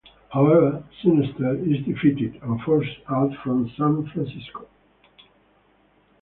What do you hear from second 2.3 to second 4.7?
and forced out from San Francisco.